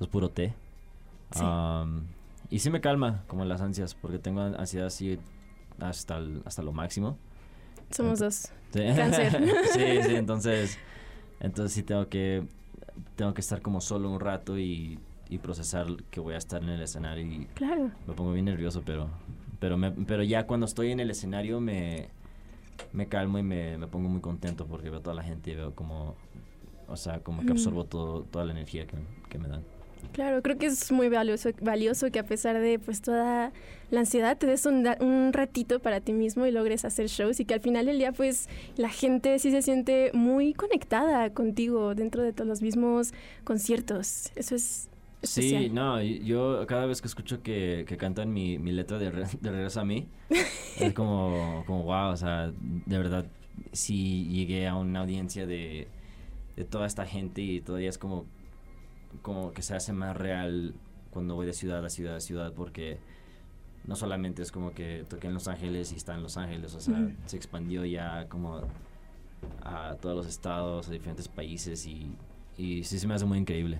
es 0.00 0.06
puro 0.08 0.28
té. 0.28 0.52
Sí. 1.30 1.40
Um, 1.40 2.02
y 2.54 2.58
sí 2.60 2.70
me 2.70 2.80
calma, 2.80 3.24
como 3.26 3.44
las 3.44 3.60
ansias, 3.60 3.94
porque 3.94 4.18
tengo 4.18 4.40
an- 4.42 4.54
ansiedad 4.58 4.86
así 4.86 5.18
hasta, 5.80 6.18
el- 6.18 6.42
hasta 6.44 6.62
lo 6.62 6.72
máximo. 6.72 7.16
Somos 7.90 8.18
dos. 8.20 8.52
Sí. 8.72 8.80
Cáncer. 8.96 9.32
sí, 9.72 10.02
sí, 10.02 10.14
entonces, 10.16 10.78
entonces 11.40 11.72
sí 11.72 11.82
tengo 11.82 12.08
que, 12.08 12.44
tengo 13.16 13.34
que 13.34 13.40
estar 13.40 13.60
como 13.62 13.80
solo 13.80 14.10
un 14.10 14.20
rato 14.20 14.58
y, 14.58 14.98
y 15.28 15.38
procesar 15.38 15.86
que 16.10 16.20
voy 16.20 16.34
a 16.34 16.38
estar 16.38 16.62
en 16.62 16.68
el 16.70 16.82
escenario 16.82 17.24
y 17.26 17.46
Claro. 17.54 17.90
me 18.06 18.14
pongo 18.14 18.32
bien 18.32 18.44
nervioso, 18.46 18.82
pero, 18.84 19.08
pero, 19.58 19.76
me, 19.76 19.90
pero 19.90 20.22
ya 20.22 20.46
cuando 20.46 20.66
estoy 20.66 20.90
en 20.92 21.00
el 21.00 21.10
escenario 21.10 21.60
me, 21.60 22.08
me 22.92 23.06
calmo 23.08 23.38
y 23.38 23.42
me, 23.42 23.78
me 23.78 23.86
pongo 23.86 24.08
muy 24.08 24.20
contento 24.20 24.66
porque 24.66 24.90
veo 24.90 25.00
a 25.00 25.02
toda 25.02 25.14
la 25.16 25.22
gente 25.22 25.50
y 25.52 25.54
veo 25.54 25.74
como, 25.74 26.16
o 26.88 26.96
sea, 26.96 27.20
como 27.20 27.40
que 27.42 27.48
Mm. 27.48 27.52
absorbo 27.52 27.84
todo, 27.84 28.22
toda 28.24 28.44
la 28.44 28.52
energía 28.52 28.86
que, 28.86 28.96
que 29.28 29.38
me 29.38 29.48
dan. 29.48 29.62
Claro, 30.12 30.42
creo 30.42 30.58
que 30.58 30.66
es 30.66 30.92
muy 30.92 31.08
valioso, 31.08 31.50
valioso 31.62 32.10
que 32.10 32.18
a 32.18 32.24
pesar 32.26 32.58
de 32.60 32.78
pues 32.78 33.00
toda 33.00 33.50
la 33.90 34.00
ansiedad 34.00 34.36
te 34.36 34.46
des 34.46 34.66
un, 34.66 34.86
un 35.00 35.32
ratito 35.32 35.80
para 35.80 36.00
ti 36.00 36.12
mismo 36.12 36.44
y 36.46 36.50
logres 36.50 36.84
hacer 36.84 37.06
shows 37.08 37.40
y 37.40 37.46
que 37.46 37.54
al 37.54 37.60
final 37.60 37.86
del 37.86 37.98
día 37.98 38.12
pues 38.12 38.48
la 38.76 38.90
gente 38.90 39.38
sí 39.38 39.50
se 39.50 39.62
siente 39.62 40.10
muy 40.12 40.52
conectada 40.52 41.30
contigo 41.30 41.94
dentro 41.94 42.22
de 42.22 42.32
todos 42.34 42.46
los 42.48 42.60
mismos 42.60 43.12
conciertos. 43.44 44.30
Eso 44.36 44.54
es 44.54 44.88
Sí, 45.22 45.40
especial. 45.54 45.74
no, 45.74 46.02
y- 46.02 46.18
yo 46.24 46.66
cada 46.66 46.84
vez 46.86 47.00
que 47.00 47.06
escucho 47.06 47.42
que, 47.42 47.84
que 47.86 47.96
cantan 47.96 48.32
mi, 48.34 48.58
mi 48.58 48.72
letra 48.72 48.98
de, 48.98 49.10
re- 49.10 49.24
de 49.40 49.50
regreso 49.50 49.80
a 49.80 49.84
mí, 49.84 50.08
es 50.80 50.92
como, 50.94 51.62
como, 51.66 51.84
wow, 51.84 52.10
o 52.10 52.16
sea, 52.16 52.50
de 52.60 52.98
verdad, 52.98 53.24
sí 53.72 54.26
llegué 54.30 54.66
a 54.66 54.74
una 54.74 55.00
audiencia 55.00 55.46
de, 55.46 55.86
de 56.56 56.64
toda 56.64 56.86
esta 56.86 57.06
gente 57.06 57.40
y 57.40 57.60
todavía 57.60 57.88
es 57.88 57.98
como, 57.98 58.26
como 59.20 59.52
que 59.52 59.62
se 59.62 59.74
hace 59.74 59.92
más 59.92 60.16
real 60.16 60.74
cuando 61.10 61.34
voy 61.34 61.46
de 61.46 61.52
ciudad 61.52 61.84
a 61.84 61.90
ciudad 61.90 62.16
a 62.16 62.20
ciudad 62.20 62.52
porque 62.54 62.98
no 63.84 63.96
solamente 63.96 64.42
es 64.42 64.50
como 64.52 64.72
que 64.72 65.04
toqué 65.08 65.26
en 65.26 65.34
Los 65.34 65.48
Ángeles 65.48 65.92
y 65.92 65.96
está 65.96 66.14
en 66.14 66.22
Los 66.22 66.36
Ángeles, 66.36 66.74
o 66.74 66.80
sea, 66.80 66.94
Ujú. 66.98 67.10
se 67.26 67.36
expandió 67.36 67.84
ya 67.84 68.26
como 68.28 68.62
a 69.62 69.96
todos 70.00 70.16
los 70.16 70.26
estados, 70.26 70.88
a 70.88 70.92
diferentes 70.92 71.28
países 71.28 71.84
y, 71.86 72.16
y 72.56 72.84
sí 72.84 72.98
se 72.98 73.06
me 73.06 73.14
hace 73.14 73.24
muy 73.24 73.38
increíble. 73.38 73.78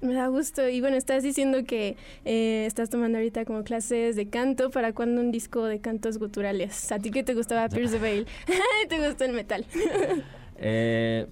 Me 0.00 0.12
da 0.12 0.26
gusto. 0.26 0.68
Y 0.68 0.80
bueno, 0.80 0.96
estás 0.96 1.22
diciendo 1.22 1.64
que 1.64 1.96
eh, 2.24 2.66
estás 2.66 2.90
tomando 2.90 3.16
ahorita 3.18 3.44
como 3.46 3.64
clases 3.64 4.16
de 4.16 4.28
canto. 4.28 4.70
¿Para 4.70 4.92
cuándo 4.92 5.20
un 5.22 5.30
disco 5.32 5.64
de 5.64 5.80
cantos 5.80 6.18
guturales? 6.18 6.92
¿A 6.92 6.98
ti 6.98 7.10
que 7.10 7.22
te 7.22 7.32
gustaba 7.34 7.68
Pierce 7.70 7.94
the 7.94 7.98
Veil? 8.00 8.26
¿Te 8.88 9.06
gustó 9.08 9.24
el 9.24 9.32
metal? 9.32 9.64
Eh, 10.56 11.26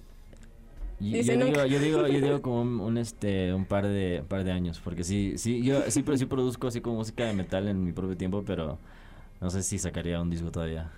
yo, 1.11 1.33
"Nunca". 1.37 1.63
digo, 1.63 1.65
yo 1.65 1.79
digo, 1.79 2.07
yo 2.07 2.21
digo 2.21 2.41
como 2.41 2.61
un, 2.61 2.79
un, 2.79 2.97
este 2.97 3.53
un 3.53 3.65
par 3.65 3.87
de 3.87 4.19
un 4.21 4.27
par 4.27 4.43
de 4.43 4.51
años, 4.51 4.79
porque 4.83 5.03
sí, 5.03 5.33
sí, 5.37 5.61
yo 5.63 5.81
sí, 5.89 6.03
pero 6.03 6.17
sí 6.17 6.25
produzco 6.25 6.67
así 6.67 6.81
como 6.81 6.97
música 6.97 7.25
de 7.25 7.33
metal 7.33 7.67
en 7.67 7.83
mi 7.83 7.91
propio 7.91 8.15
tiempo, 8.17 8.43
pero 8.45 8.77
no 9.41 9.49
sé 9.49 9.63
si 9.63 9.77
sacaría 9.79 10.21
un 10.21 10.29
disco 10.29 10.51
todavía. 10.51 10.83
No, 10.83 10.89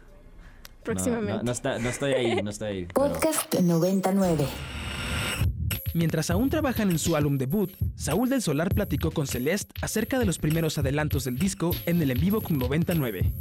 Próximamente. 0.84 1.34
No, 1.38 1.44
no 1.44 1.52
está, 1.52 1.80
no 1.80 1.90
estoy 1.90 2.14
ahí, 2.14 2.42
no 2.44 2.50
estoy 2.52 2.68
ahí. 2.68 2.88
pero- 2.94 3.12
Podcast 3.14 3.54
99. 3.60 4.46
Mientras 5.96 6.30
aún 6.30 6.50
trabajan 6.50 6.92
en 6.92 7.00
su 7.00 7.16
álbum 7.16 7.38
debut, 7.38 7.72
Saúl 7.96 8.30
del 8.30 8.42
Solar 8.42 8.74
platicó 8.76 9.12
con 9.12 9.28
Celeste 9.28 9.74
acerca 9.82 10.20
de 10.20 10.26
los 10.26 10.38
primeros 10.40 10.78
adelantos 10.78 11.24
del 11.24 11.40
disco 11.40 11.72
en 11.86 12.02
el 12.02 12.12
en 12.12 12.20
vivo 12.20 12.42
con 12.42 12.58
99. 12.60 13.32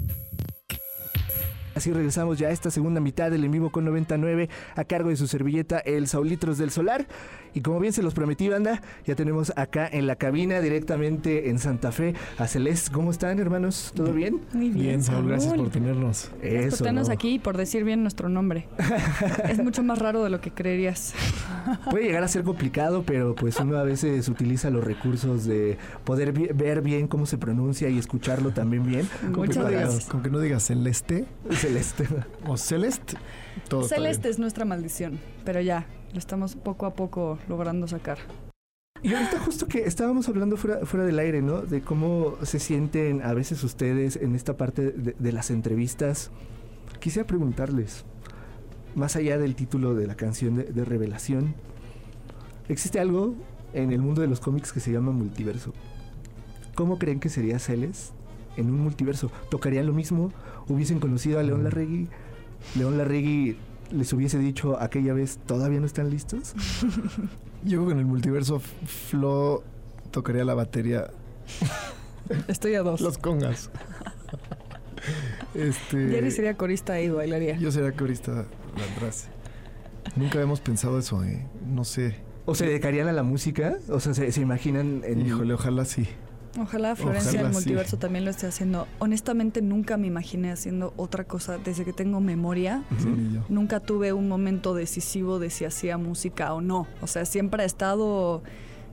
Así 1.75 1.93
regresamos 1.93 2.39
ya 2.39 2.49
a 2.49 2.51
esta 2.51 2.71
segunda 2.71 3.01
mitad 3.01 3.31
del 3.31 3.45
en 3.45 3.51
vivo 3.51 3.71
con 3.71 3.85
99 3.85 4.49
a 4.77 4.85
cargo 4.85 5.09
de 5.11 5.17
su 5.17 5.27
servilleta 5.27 5.79
El 5.79 6.07
Saulitros 6.07 6.59
del 6.59 6.71
Solar. 6.71 7.07
Y 7.53 7.61
como 7.61 7.79
bien 7.79 7.93
se 7.93 8.03
los 8.03 8.15
prometí, 8.15 8.49
banda, 8.49 8.83
ya 9.07 9.15
tenemos 9.15 9.53
acá 9.57 9.89
en 9.91 10.09
la 10.09 10.17
cabina 10.17 10.61
directamente 10.61 11.51
en 11.51 11.61
Santa 11.61 11.93
Fe 11.93 12.15
a 12.37 12.49
Celeste. 12.49 12.91
¿Cómo 12.93 13.13
están, 13.13 13.39
hermanos? 13.39 13.93
¿Todo 13.95 14.13
bien? 14.13 14.41
Muy 14.53 14.71
bien, 14.71 14.85
Bien, 14.85 15.03
Saúl, 15.05 15.29
gracias 15.29 15.55
por 15.55 15.71
tenernos. 15.71 16.31
Gracias 16.43 16.71
por 16.71 16.79
tenernos 16.79 17.09
¿no? 17.09 17.15
aquí 17.15 17.35
y 17.35 17.39
por 17.39 17.57
decir 17.57 17.85
bien 17.85 18.03
nuestro 18.03 18.29
nombre. 18.29 18.67
es 19.49 19.59
mucho 19.63 19.85
más 19.85 19.99
raro 20.01 20.25
de 20.25 20.31
lo 20.31 20.41
que 20.41 20.51
creerías. 20.51 21.15
Puede 21.91 22.07
llegar 22.07 22.25
a 22.25 22.29
ser 22.29 22.43
complicado, 22.43 23.05
pero 23.07 23.35
pues 23.37 23.59
uno 23.61 23.77
a 23.79 23.85
veces 23.85 24.29
utiliza 24.29 24.71
los 24.71 24.83
recursos 24.85 25.45
de 25.45 25.79
poder 26.05 26.33
vi- 26.33 26.49
ver 26.53 26.83
bien 26.83 27.07
cómo 27.07 27.25
se 27.25 27.39
pronuncia 27.39 27.89
y 27.89 27.99
escucharlo 27.99 28.51
también 28.51 28.85
bien. 28.85 29.09
Muchas 29.33 29.71
gracias. 29.71 30.07
Con 30.07 30.23
que 30.23 30.31
no 30.31 30.41
digas 30.41 30.65
celeste 30.65 31.25
Celeste. 31.65 32.09
o 32.47 32.57
celeste, 32.57 33.17
todo 33.69 33.85
Celeste 33.85 34.29
es 34.29 34.39
nuestra 34.39 34.65
maldición, 34.65 35.19
pero 35.45 35.61
ya, 35.61 35.87
lo 36.13 36.19
estamos 36.19 36.57
poco 36.57 36.87
a 36.87 36.95
poco 36.95 37.39
logrando 37.49 37.89
sacar. 37.89 38.19
Y 39.03 39.13
ahorita 39.15 39.39
justo 39.41 39.67
que 39.67 39.85
estábamos 39.85 40.29
hablando 40.29 40.57
fuera, 40.57 40.87
fuera 40.87 41.05
del 41.05 41.19
aire, 41.19 41.43
¿no? 41.43 41.63
De 41.63 41.83
cómo 41.83 42.37
se 42.43 42.59
sienten 42.59 43.23
a 43.23 43.35
veces 43.35 43.63
ustedes 43.65 44.17
en 44.17 44.35
esta 44.35 44.57
parte 44.57 44.93
de, 44.93 45.15
de 45.19 45.33
las 45.33 45.51
entrevistas. 45.51 46.31
Quisiera 47.01 47.27
preguntarles, 47.27 48.05
más 48.95 49.17
allá 49.17 49.39
del 49.39 49.55
título 49.57 49.95
de 49.95 50.07
la 50.07 50.17
canción 50.17 50.57
de, 50.57 50.65
de 50.65 50.85
Revelación, 50.85 51.55
¿existe 52.69 53.01
algo 53.01 53.35
en 53.73 53.93
el 53.93 54.01
mundo 54.01 54.23
de 54.23 54.29
los 54.29 54.41
cómics 54.41 54.73
que 54.73 54.81
se 54.81 54.93
llama 54.93 55.13
multiverso? 55.13 55.73
¿Cómo 56.75 56.99
creen 56.99 57.21
que 57.21 57.29
sería 57.29 57.59
Celes 57.59 58.13
en 58.57 58.71
un 58.71 58.81
multiverso? 58.81 59.31
¿Tocarían 59.51 59.87
lo 59.87 59.93
mismo? 59.93 60.33
¿Hubiesen 60.69 61.01
conocido 61.01 61.39
a 61.39 61.43
León 61.43 61.65
Larregui? 61.65 62.09
¿León 62.77 62.99
Larregui 62.99 63.57
les 63.91 64.13
hubiese 64.13 64.39
dicho 64.39 64.81
aquella 64.81 65.13
vez, 65.13 65.39
todavía 65.47 65.81
no 65.81 65.87
están 65.87 66.11
listos? 66.11 66.55
Yo 67.65 67.79
creo 67.79 67.87
que 67.87 67.93
en 67.93 67.99
el 68.01 68.07
multiverso 68.07 68.61
Flo 68.61 69.63
tocaría 70.11 70.45
la 70.45 70.55
batería, 70.55 71.11
Estoy 72.49 72.75
a 72.75 72.83
dos. 72.83 73.01
los 73.01 73.19
congas. 73.19 73.71
este, 75.55 76.09
Jerry 76.09 76.31
sería 76.31 76.57
corista 76.57 77.01
y 77.01 77.11
bailaría. 77.11 77.57
Yo 77.59 77.71
sería 77.71 77.93
corista 77.93 78.47
atrás. 78.97 79.29
Nunca 80.17 80.35
habíamos 80.35 80.61
pensado 80.61 80.99
eso, 80.99 81.23
¿eh? 81.25 81.47
No 81.67 81.85
sé. 81.85 82.17
¿O 82.47 82.55
se 82.55 82.67
dedicarían 82.67 83.09
a 83.09 83.13
la 83.13 83.23
música? 83.23 83.79
O 83.89 84.01
sea, 84.01 84.15
¿se, 84.15 84.31
se 84.31 84.41
imaginan 84.41 85.03
en... 85.05 85.27
Híjole, 85.27 85.55
ojalá 85.55 85.85
sí. 85.85 86.07
Ojalá 86.61 86.95
Florencia 86.97 87.31
Ojalá 87.31 87.43
del 87.45 87.53
sí. 87.53 87.59
multiverso 87.59 87.97
también 87.99 88.25
lo 88.25 88.31
esté 88.31 88.47
haciendo. 88.47 88.87
Honestamente 89.01 89.61
nunca 89.63 89.97
me 89.97 90.07
imaginé 90.07 90.53
haciendo 90.53 90.95
otra 90.97 91.25
cosa 91.25 91.59
desde 91.59 91.85
que 91.85 91.93
tengo 91.93 92.21
memoria. 92.21 92.83
Sí, 92.99 93.09
yo. 93.35 93.41
Nunca 93.49 93.81
tuve 93.81 94.13
un 94.13 94.29
momento 94.29 94.75
decisivo 94.75 95.39
de 95.39 95.51
si 95.51 95.65
hacía 95.65 95.99
música 95.99 96.53
o 96.55 96.61
no. 96.61 96.87
O 97.03 97.07
sea, 97.07 97.25
siempre 97.25 97.63
ha 97.63 97.67
estado... 97.67 98.43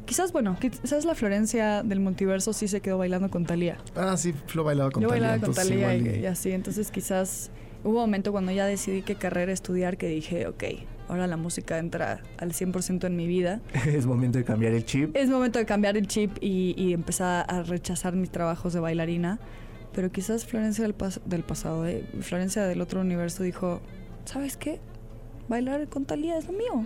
Quizás, 0.06 0.34
bueno, 0.34 0.58
quizás 0.60 1.06
la 1.06 1.13
Florencia 1.13 1.84
del 1.84 2.00
multiverso 2.00 2.53
sí 2.53 2.68
se 2.68 2.82
quedó 2.82 2.98
bailando 2.98 3.30
con 3.30 3.46
Talía. 3.46 3.77
Ah, 3.96 4.18
sí, 4.18 4.34
Flo 4.48 4.63
bailaba 4.63 4.89
con 4.89 5.03
Yo 5.03 5.10
Thalía, 5.10 5.27
bailaba 5.27 5.46
con 5.46 5.53
Talía 5.56 5.96
y- 5.96 6.22
y 6.22 6.25
así, 6.25 6.51
entonces 6.51 6.89
quizás 6.89 7.51
hubo 7.84 7.91
un 7.91 8.01
momento 8.01 8.32
cuando 8.32 8.51
ya 8.51 8.65
decidí 8.65 9.03
qué 9.03 9.13
carrera 9.15 9.51
estudiar 9.53 9.98
que 9.98 10.08
dije, 10.08 10.48
ok, 10.48 10.63
ahora 11.12 11.27
la 11.27 11.38
música 11.38 11.77
entra 11.77 12.22
al 12.38 12.53
100% 12.53 13.06
en 13.06 13.15
mi 13.15 13.27
vida. 13.27 13.62
es 13.86 14.06
momento 14.06 14.38
de 14.39 14.44
cambiar 14.46 14.74
el 14.74 14.86
chip. 14.86 15.15
Es 15.15 15.30
momento 15.30 15.60
de 15.60 15.65
cambiar 15.65 15.98
el 15.98 16.08
chip 16.08 16.38
y, 16.41 16.74
y 16.77 16.94
empezar 16.94 17.46
a 17.48 17.62
rechazar 17.63 18.15
mis 18.15 18.32
trabajos 18.32 18.74
de 18.74 18.80
bailarina. 18.80 19.39
Pero 19.94 20.12
quizás 20.12 20.46
Florencia 20.46 20.84
del, 20.84 20.98
pas- 20.98 21.22
del 21.25 21.44
pasado, 21.44 21.86
eh, 21.86 22.06
Florencia 22.22 22.63
del 22.65 22.80
otro 22.82 23.01
universo 23.01 23.44
dijo, 23.44 23.82
¿sabes 24.25 24.56
qué? 24.58 24.80
Bailar 25.50 25.88
con 25.89 26.06
Talía 26.06 26.38
es 26.38 26.46
lo 26.48 26.53
mío. 26.53 26.86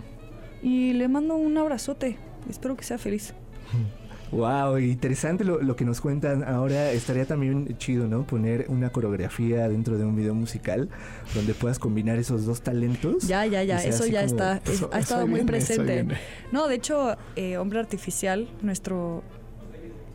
Y 0.62 0.92
le 0.94 1.06
mando 1.08 1.36
un 1.36 1.56
abrazote. 1.56 2.16
Espero 2.50 2.76
que 2.76 2.82
sea 2.84 2.98
feliz. 2.98 3.32
Wow, 4.32 4.78
interesante 4.78 5.44
lo, 5.44 5.62
lo 5.62 5.76
que 5.76 5.84
nos 5.84 6.00
cuentan 6.00 6.42
ahora. 6.42 6.90
Estaría 6.90 7.26
también 7.26 7.76
chido, 7.78 8.08
¿no? 8.08 8.26
Poner 8.26 8.66
una 8.68 8.90
coreografía 8.90 9.68
dentro 9.68 9.96
de 9.98 10.04
un 10.04 10.16
video 10.16 10.34
musical 10.34 10.88
donde 11.34 11.54
puedas 11.54 11.78
combinar 11.78 12.18
esos 12.18 12.44
dos 12.44 12.60
talentos. 12.60 13.26
Ya, 13.28 13.46
ya, 13.46 13.62
ya, 13.62 13.82
eso 13.82 14.04
ya 14.06 14.24
como- 14.26 14.26
está. 14.32 14.60
Eso- 14.70 14.90
ha 14.92 14.98
estado 14.98 15.26
muy 15.26 15.36
viene, 15.40 15.46
presente. 15.52 16.06
No, 16.50 16.66
de 16.66 16.74
hecho, 16.74 17.16
eh, 17.36 17.56
Hombre 17.56 17.78
Artificial, 17.78 18.48
nuestro, 18.62 19.22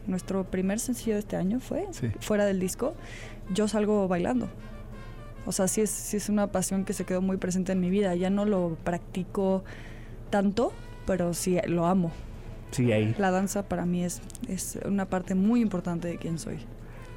nuestro 0.07 0.43
primer 0.43 0.79
sencillo 0.79 1.13
de 1.13 1.19
este 1.19 1.37
año 1.37 1.59
fue, 1.61 1.87
Sí. 1.91 2.07
fuera 2.19 2.45
del 2.45 2.59
disco, 2.59 2.93
yo 3.53 3.67
salgo 3.69 4.07
bailando. 4.09 4.49
O 5.45 5.51
sea, 5.53 5.67
sí 5.69 5.81
es, 5.81 5.89
sí 5.89 6.17
es 6.17 6.27
una 6.29 6.47
pasión 6.51 6.83
que 6.85 6.93
se 6.93 7.05
quedó 7.05 7.21
muy 7.21 7.37
presente 7.37 7.71
en 7.71 7.79
mi 7.79 7.89
vida. 7.89 8.13
Ya 8.15 8.29
no 8.29 8.45
lo 8.45 8.77
practico 8.83 9.63
tanto, 10.29 10.73
pero 11.07 11.33
sí 11.33 11.57
lo 11.67 11.87
amo. 11.87 12.11
Sí, 12.71 12.91
ahí. 12.91 13.15
La 13.17 13.31
danza 13.31 13.63
para 13.63 13.85
mí 13.85 14.03
es, 14.03 14.21
es 14.47 14.79
una 14.85 15.05
parte 15.05 15.35
muy 15.35 15.61
importante 15.61 16.07
de 16.07 16.17
quién 16.17 16.39
soy. 16.39 16.59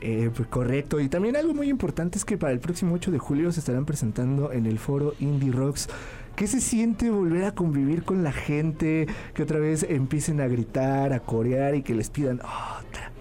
Eh, 0.00 0.30
pues 0.34 0.48
correcto. 0.48 1.00
Y 1.00 1.08
también 1.08 1.34
algo 1.34 1.54
muy 1.54 1.70
importante 1.70 2.18
es 2.18 2.24
que 2.26 2.36
para 2.36 2.52
el 2.52 2.60
próximo 2.60 2.94
8 2.94 3.10
de 3.10 3.18
julio 3.18 3.50
se 3.52 3.60
estarán 3.60 3.86
presentando 3.86 4.52
en 4.52 4.66
el 4.66 4.78
foro 4.78 5.14
Indie 5.18 5.50
Rocks. 5.50 5.88
¿Qué 6.36 6.46
se 6.46 6.60
siente 6.60 7.10
volver 7.10 7.44
a 7.44 7.52
convivir 7.52 8.02
con 8.02 8.22
la 8.22 8.32
gente? 8.32 9.06
Que 9.32 9.44
otra 9.44 9.58
vez 9.58 9.84
empiecen 9.88 10.40
a 10.40 10.46
gritar, 10.46 11.12
a 11.12 11.20
corear 11.20 11.74
y 11.74 11.82
que 11.82 11.94
les 11.94 12.10
pidan 12.10 12.40
otra. 12.40 13.12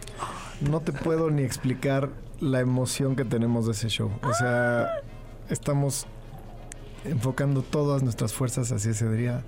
No 0.70 0.82
te 0.82 0.92
puedo 0.92 1.30
ni 1.30 1.44
explicar 1.44 2.10
la 2.42 2.60
emoción 2.60 3.16
que 3.16 3.24
tenemos 3.24 3.66
de 3.66 3.74
ese 3.74 3.88
show. 3.88 4.12
O 4.24 4.34
sea, 4.34 4.90
estamos 5.50 6.08
enfocando 7.06 7.62
todas 7.62 8.04
nuestras 8.04 8.34
fuerzas 8.34 8.72
hacia 8.72 8.92
ese 8.92 9.10
día. 9.10 9.44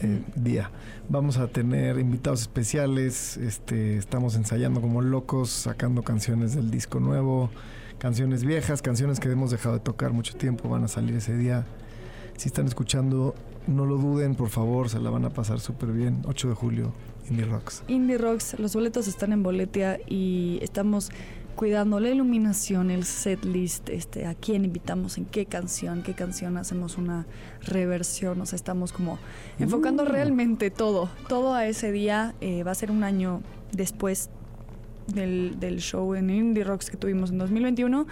Eh, 0.00 0.22
día. 0.34 0.70
Vamos 1.08 1.38
a 1.38 1.48
tener 1.48 1.98
invitados 1.98 2.42
especiales, 2.42 3.36
este, 3.36 3.96
estamos 3.96 4.36
ensayando 4.36 4.80
como 4.80 5.00
locos, 5.00 5.50
sacando 5.50 6.02
canciones 6.02 6.54
del 6.54 6.70
disco 6.70 7.00
nuevo, 7.00 7.50
canciones 7.98 8.44
viejas, 8.44 8.82
canciones 8.82 9.20
que 9.20 9.30
hemos 9.30 9.50
dejado 9.50 9.76
de 9.76 9.80
tocar 9.80 10.12
mucho 10.12 10.36
tiempo, 10.36 10.68
van 10.68 10.84
a 10.84 10.88
salir 10.88 11.16
ese 11.16 11.36
día. 11.36 11.64
Si 12.36 12.48
están 12.48 12.66
escuchando, 12.66 13.34
no 13.66 13.86
lo 13.86 13.96
duden, 13.96 14.34
por 14.34 14.48
favor, 14.48 14.88
se 14.88 15.00
la 15.00 15.10
van 15.10 15.24
a 15.24 15.30
pasar 15.30 15.60
súper 15.60 15.90
bien. 15.90 16.22
8 16.26 16.48
de 16.50 16.54
julio, 16.54 16.92
Indie 17.30 17.46
Rocks. 17.46 17.82
Indie 17.88 18.18
Rocks, 18.18 18.58
los 18.58 18.74
boletos 18.74 19.08
están 19.08 19.32
en 19.32 19.42
Boletia 19.42 19.98
y 20.06 20.58
estamos 20.62 21.10
cuidando 21.58 21.98
la 21.98 22.08
iluminación, 22.08 22.92
el 22.92 23.02
set 23.02 23.44
list, 23.44 23.88
este, 23.88 24.26
a 24.26 24.36
quién 24.36 24.64
invitamos, 24.64 25.18
en 25.18 25.24
qué 25.24 25.44
canción, 25.44 26.04
qué 26.04 26.14
canción 26.14 26.56
hacemos 26.56 26.96
una 26.96 27.26
reversión, 27.62 28.40
o 28.40 28.46
sea, 28.46 28.54
estamos 28.54 28.92
como 28.92 29.18
enfocando 29.58 30.04
realmente 30.04 30.70
todo, 30.70 31.10
todo 31.28 31.54
a 31.54 31.66
ese 31.66 31.90
día, 31.90 32.36
eh, 32.40 32.62
va 32.62 32.70
a 32.70 32.74
ser 32.76 32.92
un 32.92 33.02
año 33.02 33.42
después 33.72 34.30
del, 35.08 35.58
del 35.58 35.80
show 35.80 36.14
en 36.14 36.30
Indie 36.30 36.62
Rocks 36.62 36.90
que 36.90 36.96
tuvimos 36.96 37.30
en 37.32 37.38
2021 37.38 38.06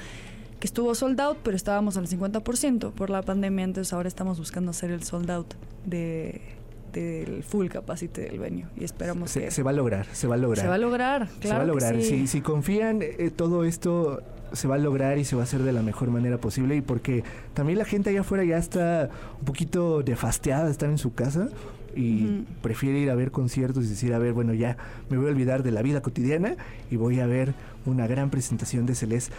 que 0.59 0.67
estuvo 0.67 0.93
sold 0.97 1.21
out, 1.21 1.39
pero 1.45 1.57
estábamos 1.57 1.97
al 1.97 2.09
50% 2.09 2.91
por 2.91 3.11
la 3.11 3.23
pandemia, 3.23 3.65
entonces 3.65 3.93
ahora 3.93 4.09
estamos 4.09 4.41
buscando 4.41 4.73
hacer 4.73 4.91
el 4.91 5.05
sold 5.05 5.31
out 5.31 5.55
de 5.85 6.56
del 6.93 7.43
full 7.43 7.69
capacity 7.69 8.23
del 8.23 8.39
venue 8.39 8.67
y 8.77 8.85
esperamos 8.85 9.31
Se, 9.31 9.43
que 9.45 9.51
se 9.51 9.63
va 9.63 9.71
a 9.71 9.75
lograr, 9.75 10.07
se 10.13 10.27
va 10.27 10.35
a 10.35 10.39
lograr. 10.39 10.65
se 10.65 10.69
va 10.69 10.75
a 10.75 10.79
lograr, 10.79 11.29
claro 11.29 11.41
se 11.41 11.49
va 11.49 11.57
a 11.57 11.61
que 11.61 11.67
lograr. 11.67 11.95
sí. 11.97 12.09
Si, 12.09 12.27
si 12.27 12.41
confían, 12.41 13.01
eh, 13.03 13.31
todo 13.35 13.65
esto 13.65 14.23
se 14.53 14.69
va 14.69 14.77
a 14.77 14.79
lograr 14.79 15.19
y 15.19 15.25
se 15.25 15.37
va 15.37 15.43
a 15.43 15.45
hacer 15.45 15.63
de 15.63 15.73
la 15.73 15.83
mejor 15.83 16.11
manera 16.11 16.39
posible. 16.39 16.77
Y 16.77 16.81
porque 16.81 17.25
también 17.55 17.79
la 17.79 17.85
gente 17.85 18.11
allá 18.11 18.21
afuera 18.21 18.45
ya 18.45 18.59
está 18.59 19.11
un 19.39 19.45
poquito 19.45 20.03
defasteada 20.03 20.67
de 20.67 20.71
estar 20.71 20.89
en 20.89 20.99
su 20.99 21.15
casa 21.15 21.49
y 21.95 22.45
prefiere 22.63 22.99
ir 22.99 23.11
a 23.11 23.15
ver 23.15 23.31
conciertos 23.31 23.87
y 23.87 23.89
decir, 23.89 24.13
a 24.13 24.19
ver, 24.19 24.35
bueno, 24.35 24.53
ya 24.53 24.77
me 25.09 25.17
voy 25.17 25.27
a 25.27 25.31
olvidar 25.31 25.63
de 25.63 25.71
la 25.71 25.81
vida 25.83 26.03
cotidiana 26.03 26.55
y 26.91 26.97
voy 26.97 27.21
a 27.21 27.27
ver 27.27 27.55
una 27.87 28.07
gran 28.07 28.31
presentación 28.31 28.85
de 28.85 28.95
Celeste. 28.95 29.33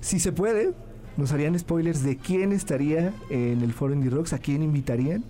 Si 0.00 0.20
se 0.20 0.30
puede, 0.30 0.72
nos 1.16 1.32
harían 1.32 1.58
spoilers 1.58 2.04
de 2.04 2.16
quién 2.16 2.52
estaría 2.52 3.12
en 3.30 3.62
el 3.62 3.72
foro 3.72 3.94
Indie 3.94 4.10
Rocks, 4.10 4.32
a 4.32 4.38
quién 4.38 4.62
invitarían. 4.62 5.24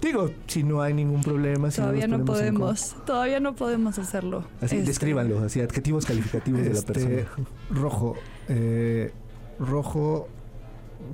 Digo, 0.00 0.30
si 0.46 0.62
no 0.62 0.82
hay 0.82 0.92
ningún 0.94 1.22
problema. 1.22 1.70
Si 1.70 1.80
Todavía 1.80 2.06
no 2.06 2.24
podemos, 2.24 2.96
todavía 3.06 3.40
no 3.40 3.54
podemos 3.54 3.98
hacerlo. 3.98 4.44
Así, 4.60 4.76
Este, 4.76 4.88
descríbanlo, 4.88 5.40
así, 5.42 5.60
adjetivos 5.60 6.04
calificativos 6.06 6.60
de 6.62 6.68
la 6.70 6.74
Este, 6.78 6.92
persona. 6.92 7.22
Rojo, 7.70 8.14
eh, 8.48 9.12
rojo, 9.58 10.28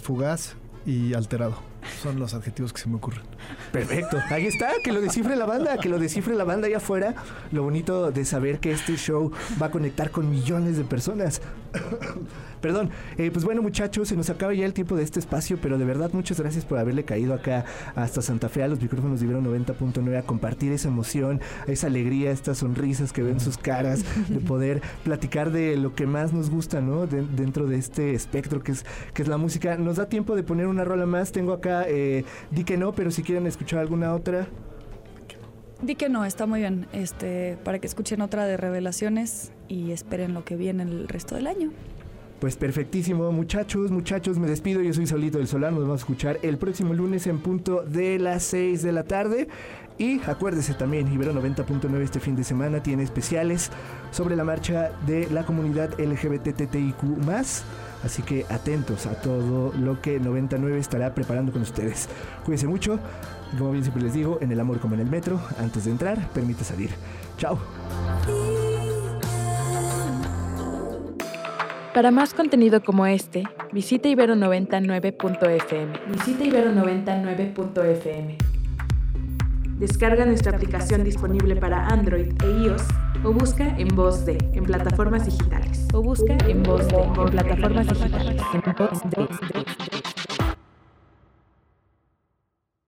fugaz 0.01 0.57
y 0.85 1.15
alterado. 1.15 1.55
Son 2.03 2.19
los 2.19 2.35
adjetivos 2.35 2.73
que 2.73 2.81
se 2.81 2.89
me 2.89 2.97
ocurren. 2.97 3.23
Perfecto. 3.73 4.19
Ahí 4.31 4.47
está, 4.47 4.71
que 4.83 4.93
lo 4.93 5.01
descifre 5.01 5.37
la 5.37 5.47
banda, 5.47 5.79
que 5.79 5.89
lo 5.89 5.99
descifre 5.99 6.35
la 6.35 6.45
banda 6.45 6.67
allá 6.67 6.79
afuera. 6.79 7.15
Lo 7.51 7.63
bonito 7.63 8.11
de 8.11 8.25
saber 8.25 8.61
que 8.61 8.73
este 8.73 8.97
show 8.97 9.33
va 9.61 9.67
a 9.67 9.71
conectar 9.71 10.11
con 10.11 10.31
millones 10.31 10.77
de 10.77 10.85
personas. 10.85 11.41
Perdón. 12.61 12.91
Eh, 13.19 13.31
pues 13.33 13.45
bueno, 13.45 13.61
muchachos, 13.61 14.09
se 14.09 14.17
nos 14.17 14.31
acaba 14.31 14.55
ya 14.55 14.65
el 14.65 14.73
tiempo 14.73 14.95
de 14.95 15.03
este 15.03 15.19
espacio, 15.19 15.59
pero 15.61 15.79
de 15.79 15.85
verdad 15.85 16.11
muchas 16.13 16.39
gracias 16.39 16.65
por 16.65 16.79
haberle 16.79 17.05
caído 17.05 17.35
acá 17.35 17.65
hasta 17.97 18.23
Santa 18.23 18.49
Fe 18.49 18.63
a 18.63 18.69
los 18.69 18.81
micrófonos 18.81 19.19
de 19.19 19.27
Ibero 19.27 19.43
90.9 19.43 20.17
a 20.17 20.23
compartir 20.23 20.71
esa 20.71 20.89
emoción, 20.89 21.41
esa 21.67 21.89
alegría, 21.89 22.31
estas 22.31 22.59
sonrisas 22.59 23.13
que 23.13 23.23
ven 23.23 23.41
sus 23.41 23.59
caras, 23.59 24.05
de 24.29 24.39
poder 24.39 24.81
platicar 25.03 25.51
de 25.51 25.77
lo 25.77 25.95
que 25.95 26.07
más 26.07 26.33
nos 26.33 26.51
gusta, 26.51 26.81
¿no? 26.81 27.07
dentro 27.07 27.67
de 27.67 27.77
este 27.77 28.15
espectro 28.15 28.63
que 28.63 28.73
es, 28.73 28.87
que 29.13 29.23
es 29.23 29.29
la 29.29 29.39
música. 29.39 29.77
Nos 29.77 29.97
da 29.97 30.09
tiempo 30.09 30.37
de 30.37 30.45
poner 30.45 30.69
una 30.69 30.85
rola 30.85 31.05
más. 31.05 31.33
Tengo 31.33 31.53
acá, 31.53 31.72
eh, 31.89 32.25
di 32.51 32.65
que 32.65 32.77
no, 32.77 32.93
pero 32.93 33.11
si 33.11 33.23
quieren 33.23 33.47
escuchar 33.47 33.81
alguna 33.81 34.15
otra. 34.15 34.47
Di 35.81 35.97
que 35.97 36.09
no, 36.09 36.25
está 36.25 36.47
muy 36.47 36.61
bien. 36.61 36.87
Este, 36.93 37.59
para 37.65 37.79
que 37.79 37.87
escuchen 37.87 38.21
otra 38.21 38.47
de 38.47 38.57
revelaciones 38.57 39.53
y 39.69 39.91
esperen 39.91 40.35
lo 40.35 40.45
que 40.45 40.57
viene 40.57 40.85
el 40.85 41.09
resto 41.09 41.35
del 41.35 41.47
año. 41.47 41.73
Pues 42.43 42.57
perfectísimo, 42.57 43.31
muchachos, 43.31 43.93
muchachos, 43.93 44.37
me 44.39 44.49
despido. 44.49 44.83
Yo 44.83 44.93
soy 44.93 45.07
Solito 45.07 45.39
del 45.39 45.47
Solar. 45.47 45.73
Nos 45.73 45.83
vamos 45.83 46.01
a 46.01 46.03
escuchar 46.03 46.41
el 46.43 46.59
próximo 46.59 46.93
lunes 46.93 47.29
en 47.29 47.39
punto 47.39 47.83
de 47.83 48.19
las 48.19 48.43
6 48.43 48.83
de 48.83 48.93
la 48.93 49.05
tarde. 49.05 49.49
Y 49.97 50.21
acuérdese 50.27 50.75
también, 50.75 51.13
Ibero 51.13 51.33
90.9 51.35 52.01
este 52.01 52.19
fin 52.19 52.35
de 52.35 52.43
semana 52.43 52.83
tiene 52.83 53.05
especiales 53.05 53.71
sobre 54.11 54.35
la 54.35 54.43
marcha 54.43 54.91
de 55.07 55.29
la 55.31 55.45
comunidad 55.45 55.99
LGBTTIQ. 56.01 57.25
Así 58.05 58.23
que 58.23 58.47
atentos 58.49 59.07
a 59.07 59.15
todo 59.21 59.73
lo 59.79 60.01
que 60.01 60.19
99 60.19 60.79
estará 60.79 61.15
preparando 61.15 61.53
con 61.53 61.63
ustedes. 61.63 62.09
Cuídense 62.45 62.67
mucho. 62.67 62.99
Como 63.57 63.73
bien 63.73 63.85
siempre 63.85 64.03
les 64.03 64.15
digo, 64.15 64.39
en 64.41 64.51
el 64.51 64.61
amor 64.61 64.81
como 64.81 64.95
en 64.95 65.01
el 65.01 65.11
metro, 65.11 65.41
antes 65.59 65.85
de 65.85 65.91
entrar, 65.91 66.29
permite 66.31 66.65
salir. 66.65 66.91
Chao. 67.37 67.59
Para 71.95 72.11
más 72.11 72.33
contenido 72.33 72.83
como 72.83 73.07
este, 73.07 73.45
visita 73.71 74.09
ibero99.fm. 74.09 75.93
Visita 76.11 76.45
ibero99.fm. 76.45 78.37
Descarga 79.79 80.25
nuestra 80.25 80.53
aplicación 80.53 81.05
disponible 81.05 81.57
para 81.57 81.89
Android 81.89 82.33
e 82.43 82.51
iOS 82.65 82.83
o 83.25 83.33
busca 83.33 83.69
en 83.79 83.89
voz 83.89 84.25
de 84.25 84.39
en 84.53 84.65
plataformas 84.65 85.27
digitales. 85.27 85.87
O 85.93 86.03
busca 86.03 86.37
en 86.49 86.63
voz 86.63 86.87
de 86.89 86.97
en 86.97 87.31
plataformas 87.31 87.89
digitales. 87.89 88.43